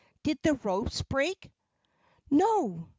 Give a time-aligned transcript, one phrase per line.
[0.23, 1.51] "Did the ropes break?"
[2.31, 2.89] "No!"